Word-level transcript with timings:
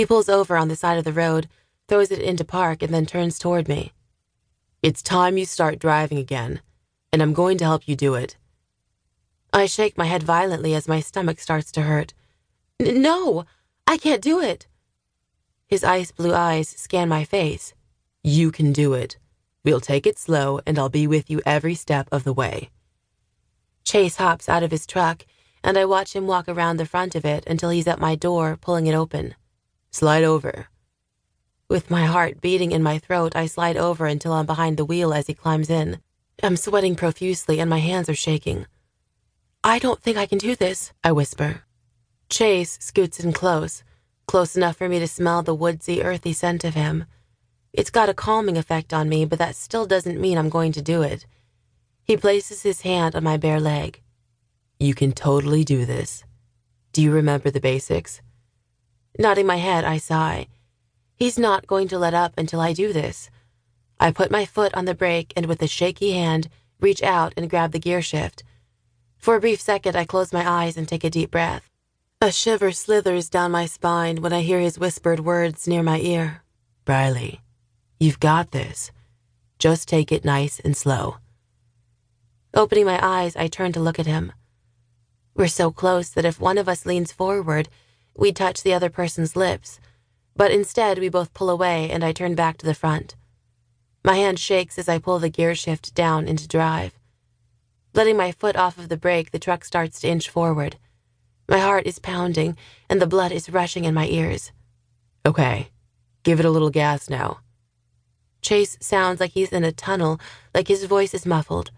He 0.00 0.06
pulls 0.06 0.30
over 0.30 0.56
on 0.56 0.68
the 0.68 0.76
side 0.76 0.96
of 0.96 1.04
the 1.04 1.12
road, 1.12 1.46
throws 1.86 2.10
it 2.10 2.22
into 2.22 2.42
park, 2.42 2.82
and 2.82 2.90
then 2.90 3.04
turns 3.04 3.38
toward 3.38 3.68
me. 3.68 3.92
It's 4.82 5.02
time 5.02 5.36
you 5.36 5.44
start 5.44 5.78
driving 5.78 6.16
again, 6.16 6.62
and 7.12 7.20
I'm 7.20 7.34
going 7.34 7.58
to 7.58 7.66
help 7.66 7.86
you 7.86 7.94
do 7.96 8.14
it. 8.14 8.38
I 9.52 9.66
shake 9.66 9.98
my 9.98 10.06
head 10.06 10.22
violently 10.22 10.74
as 10.74 10.88
my 10.88 11.00
stomach 11.00 11.38
starts 11.38 11.70
to 11.72 11.82
hurt. 11.82 12.14
No, 12.80 13.44
I 13.86 13.98
can't 13.98 14.22
do 14.22 14.40
it. 14.40 14.66
His 15.66 15.84
ice 15.84 16.12
blue 16.12 16.32
eyes 16.32 16.70
scan 16.70 17.10
my 17.10 17.24
face. 17.24 17.74
You 18.24 18.50
can 18.50 18.72
do 18.72 18.94
it. 18.94 19.18
We'll 19.64 19.80
take 19.80 20.06
it 20.06 20.18
slow, 20.18 20.60
and 20.64 20.78
I'll 20.78 20.88
be 20.88 21.06
with 21.06 21.28
you 21.28 21.42
every 21.44 21.74
step 21.74 22.08
of 22.10 22.24
the 22.24 22.32
way. 22.32 22.70
Chase 23.84 24.16
hops 24.16 24.48
out 24.48 24.62
of 24.62 24.70
his 24.70 24.86
truck, 24.86 25.26
and 25.62 25.76
I 25.76 25.84
watch 25.84 26.16
him 26.16 26.26
walk 26.26 26.48
around 26.48 26.78
the 26.78 26.86
front 26.86 27.14
of 27.14 27.26
it 27.26 27.44
until 27.46 27.68
he's 27.68 27.86
at 27.86 28.00
my 28.00 28.14
door, 28.14 28.56
pulling 28.58 28.86
it 28.86 28.94
open. 28.94 29.34
Slide 29.92 30.22
over. 30.22 30.68
With 31.68 31.90
my 31.90 32.06
heart 32.06 32.40
beating 32.40 32.70
in 32.70 32.82
my 32.82 32.98
throat, 32.98 33.34
I 33.34 33.46
slide 33.46 33.76
over 33.76 34.06
until 34.06 34.32
I'm 34.32 34.46
behind 34.46 34.76
the 34.76 34.84
wheel 34.84 35.12
as 35.12 35.26
he 35.26 35.34
climbs 35.34 35.68
in. 35.68 36.00
I'm 36.42 36.56
sweating 36.56 36.94
profusely 36.94 37.58
and 37.58 37.68
my 37.68 37.78
hands 37.78 38.08
are 38.08 38.14
shaking. 38.14 38.66
I 39.64 39.80
don't 39.80 40.00
think 40.00 40.16
I 40.16 40.26
can 40.26 40.38
do 40.38 40.54
this, 40.54 40.92
I 41.02 41.10
whisper. 41.12 41.64
Chase 42.28 42.78
scoots 42.80 43.18
in 43.18 43.32
close, 43.32 43.82
close 44.26 44.56
enough 44.56 44.76
for 44.76 44.88
me 44.88 45.00
to 45.00 45.08
smell 45.08 45.42
the 45.42 45.54
woodsy, 45.54 46.02
earthy 46.02 46.32
scent 46.32 46.62
of 46.62 46.74
him. 46.74 47.04
It's 47.72 47.90
got 47.90 48.08
a 48.08 48.14
calming 48.14 48.56
effect 48.56 48.92
on 48.92 49.08
me, 49.08 49.24
but 49.24 49.40
that 49.40 49.56
still 49.56 49.86
doesn't 49.86 50.20
mean 50.20 50.38
I'm 50.38 50.48
going 50.48 50.72
to 50.72 50.82
do 50.82 51.02
it. 51.02 51.26
He 52.04 52.16
places 52.16 52.62
his 52.62 52.82
hand 52.82 53.16
on 53.16 53.24
my 53.24 53.36
bare 53.36 53.60
leg. 53.60 54.00
You 54.78 54.94
can 54.94 55.12
totally 55.12 55.64
do 55.64 55.84
this. 55.84 56.24
Do 56.92 57.02
you 57.02 57.10
remember 57.10 57.50
the 57.50 57.60
basics? 57.60 58.22
Nodding 59.18 59.46
my 59.46 59.56
head, 59.56 59.84
I 59.84 59.98
sigh. 59.98 60.46
He's 61.16 61.38
not 61.38 61.66
going 61.66 61.88
to 61.88 61.98
let 61.98 62.14
up 62.14 62.32
until 62.38 62.60
I 62.60 62.72
do 62.72 62.92
this. 62.92 63.30
I 63.98 64.10
put 64.10 64.30
my 64.30 64.46
foot 64.46 64.72
on 64.74 64.86
the 64.86 64.94
brake 64.94 65.32
and 65.36 65.46
with 65.46 65.60
a 65.62 65.66
shaky 65.66 66.12
hand, 66.12 66.48
reach 66.80 67.02
out 67.02 67.34
and 67.36 67.50
grab 67.50 67.72
the 67.72 67.78
gear 67.78 68.00
shift. 68.00 68.42
For 69.18 69.34
a 69.34 69.40
brief 69.40 69.60
second, 69.60 69.96
I 69.96 70.06
close 70.06 70.32
my 70.32 70.48
eyes 70.48 70.78
and 70.78 70.88
take 70.88 71.04
a 71.04 71.10
deep 71.10 71.30
breath. 71.30 71.68
A 72.22 72.32
shiver 72.32 72.72
slithers 72.72 73.28
down 73.28 73.50
my 73.50 73.66
spine 73.66 74.22
when 74.22 74.32
I 74.32 74.40
hear 74.40 74.60
his 74.60 74.78
whispered 74.78 75.20
words 75.20 75.68
near 75.68 75.82
my 75.82 76.00
ear. 76.00 76.42
Brylee, 76.86 77.40
you've 77.98 78.20
got 78.20 78.52
this. 78.52 78.90
Just 79.58 79.88
take 79.88 80.10
it 80.10 80.24
nice 80.24 80.60
and 80.60 80.74
slow. 80.74 81.16
Opening 82.54 82.86
my 82.86 82.98
eyes, 83.02 83.36
I 83.36 83.48
turn 83.48 83.72
to 83.72 83.80
look 83.80 83.98
at 83.98 84.06
him. 84.06 84.32
We're 85.34 85.48
so 85.48 85.70
close 85.70 86.08
that 86.10 86.24
if 86.24 86.40
one 86.40 86.58
of 86.58 86.68
us 86.68 86.86
leans 86.86 87.12
forward, 87.12 87.68
we'd 88.16 88.36
touch 88.36 88.62
the 88.62 88.74
other 88.74 88.90
person's 88.90 89.36
lips. 89.36 89.80
But 90.36 90.50
instead, 90.50 90.98
we 90.98 91.08
both 91.08 91.34
pull 91.34 91.50
away 91.50 91.90
and 91.90 92.04
I 92.04 92.12
turn 92.12 92.34
back 92.34 92.58
to 92.58 92.66
the 92.66 92.74
front. 92.74 93.16
My 94.04 94.14
hand 94.16 94.38
shakes 94.38 94.78
as 94.78 94.88
I 94.88 94.98
pull 94.98 95.18
the 95.18 95.28
gear 95.28 95.54
shift 95.54 95.94
down 95.94 96.26
into 96.26 96.48
drive. 96.48 96.98
Letting 97.92 98.16
my 98.16 98.32
foot 98.32 98.56
off 98.56 98.78
of 98.78 98.88
the 98.88 98.96
brake, 98.96 99.30
the 99.30 99.38
truck 99.38 99.64
starts 99.64 100.00
to 100.00 100.08
inch 100.08 100.30
forward. 100.30 100.76
My 101.48 101.58
heart 101.58 101.86
is 101.86 101.98
pounding, 101.98 102.56
and 102.88 103.02
the 103.02 103.06
blood 103.06 103.32
is 103.32 103.50
rushing 103.50 103.84
in 103.84 103.92
my 103.92 104.06
ears. 104.06 104.52
Okay, 105.26 105.70
give 106.22 106.38
it 106.38 106.46
a 106.46 106.50
little 106.50 106.70
gas 106.70 107.10
now. 107.10 107.40
Chase 108.40 108.78
sounds 108.80 109.20
like 109.20 109.32
he's 109.32 109.52
in 109.52 109.64
a 109.64 109.72
tunnel, 109.72 110.20
like 110.54 110.68
his 110.68 110.84
voice 110.84 111.12
is 111.12 111.26
muffled. 111.26 111.72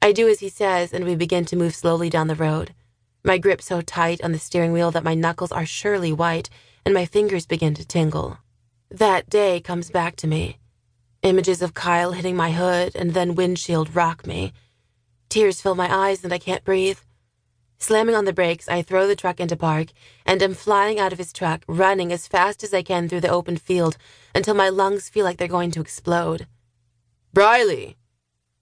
I 0.00 0.12
do 0.12 0.28
as 0.28 0.40
he 0.40 0.48
says, 0.48 0.92
and 0.92 1.04
we 1.04 1.16
begin 1.16 1.44
to 1.46 1.56
move 1.56 1.74
slowly 1.74 2.08
down 2.08 2.28
the 2.28 2.34
road. 2.34 2.72
My 3.26 3.38
grip 3.38 3.60
so 3.60 3.80
tight 3.80 4.22
on 4.22 4.30
the 4.30 4.38
steering 4.38 4.72
wheel 4.72 4.92
that 4.92 5.02
my 5.02 5.16
knuckles 5.16 5.50
are 5.50 5.66
surely 5.66 6.12
white, 6.12 6.48
and 6.84 6.94
my 6.94 7.04
fingers 7.04 7.44
begin 7.44 7.74
to 7.74 7.84
tingle. 7.84 8.38
That 8.88 9.28
day 9.28 9.58
comes 9.58 9.90
back 9.90 10.14
to 10.18 10.28
me. 10.28 10.58
Images 11.22 11.60
of 11.60 11.74
Kyle 11.74 12.12
hitting 12.12 12.36
my 12.36 12.52
hood 12.52 12.94
and 12.94 13.14
then 13.14 13.34
windshield 13.34 13.96
rock 13.96 14.28
me. 14.28 14.52
Tears 15.28 15.60
fill 15.60 15.74
my 15.74 15.92
eyes 15.92 16.22
and 16.22 16.32
I 16.32 16.38
can't 16.38 16.62
breathe. 16.62 17.00
Slamming 17.78 18.14
on 18.14 18.26
the 18.26 18.32
brakes, 18.32 18.68
I 18.68 18.80
throw 18.82 19.08
the 19.08 19.16
truck 19.16 19.40
into 19.40 19.56
park 19.56 19.88
and 20.24 20.40
am 20.40 20.54
flying 20.54 21.00
out 21.00 21.12
of 21.12 21.18
his 21.18 21.32
truck, 21.32 21.64
running 21.66 22.12
as 22.12 22.28
fast 22.28 22.62
as 22.62 22.72
I 22.72 22.84
can 22.84 23.08
through 23.08 23.22
the 23.22 23.28
open 23.28 23.56
field 23.56 23.96
until 24.36 24.54
my 24.54 24.68
lungs 24.68 25.08
feel 25.08 25.24
like 25.24 25.38
they're 25.38 25.48
going 25.48 25.72
to 25.72 25.80
explode. 25.80 26.46
Brylee! 27.34 27.96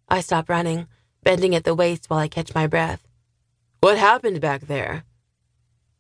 I 0.09 0.23
stop 0.23 0.49
running, 0.49 0.87
bending 1.23 1.55
at 1.55 1.65
the 1.65 1.75
waist 1.75 2.09
while 2.09 2.21
I 2.21 2.29
catch 2.29 2.55
my 2.55 2.67
breath. 2.67 3.04
What 3.85 3.99
happened 3.99 4.41
back 4.41 4.63
there? 4.63 5.05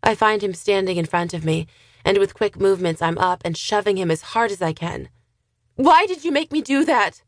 I 0.02 0.14
find 0.14 0.42
him 0.42 0.54
standing 0.54 0.96
in 0.96 1.04
front 1.04 1.34
of 1.34 1.44
me, 1.44 1.66
and 2.02 2.16
with 2.16 2.32
quick 2.32 2.58
movements, 2.58 3.02
I'm 3.02 3.18
up 3.18 3.42
and 3.44 3.58
shoving 3.58 3.98
him 3.98 4.10
as 4.10 4.32
hard 4.32 4.50
as 4.50 4.62
I 4.62 4.72
can. 4.72 5.10
Why 5.74 6.06
did 6.06 6.24
you 6.24 6.32
make 6.32 6.50
me 6.50 6.62
do 6.62 6.86
that? 6.86 7.22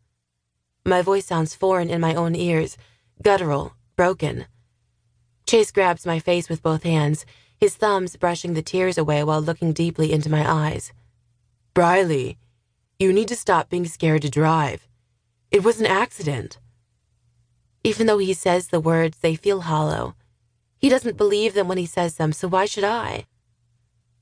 My 0.82 1.02
voice 1.02 1.26
sounds 1.26 1.54
foreign 1.54 1.90
in 1.90 2.00
my 2.00 2.14
own 2.14 2.34
ears 2.34 2.78
guttural, 3.22 3.74
broken. 3.96 4.46
Chase 5.46 5.70
grabs 5.70 6.06
my 6.06 6.18
face 6.18 6.48
with 6.48 6.62
both 6.62 6.84
hands, 6.84 7.26
his 7.58 7.76
thumbs 7.76 8.16
brushing 8.16 8.54
the 8.54 8.62
tears 8.62 8.96
away 8.96 9.22
while 9.24 9.42
looking 9.42 9.74
deeply 9.74 10.10
into 10.10 10.30
my 10.30 10.50
eyes. 10.50 10.90
Brylee, 11.74 12.38
you 12.98 13.12
need 13.12 13.28
to 13.28 13.36
stop 13.36 13.68
being 13.68 13.84
scared 13.84 14.22
to 14.22 14.30
drive. 14.30 14.88
It 15.50 15.62
was 15.62 15.80
an 15.80 15.86
accident. 15.86 16.60
Even 17.84 18.06
though 18.06 18.16
he 18.16 18.32
says 18.32 18.68
the 18.68 18.80
words, 18.80 19.18
they 19.18 19.34
feel 19.34 19.60
hollow. 19.60 20.14
He 20.78 20.88
doesn't 20.88 21.16
believe 21.16 21.54
them 21.54 21.68
when 21.68 21.78
he 21.78 21.86
says 21.86 22.16
them, 22.16 22.32
so 22.32 22.48
why 22.48 22.66
should 22.66 22.84
I? 22.84 23.26